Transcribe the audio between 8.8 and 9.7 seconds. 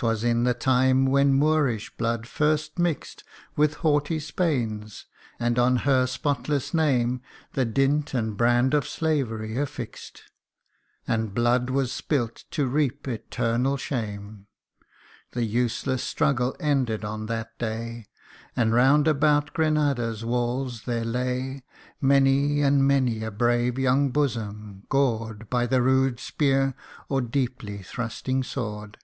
slavery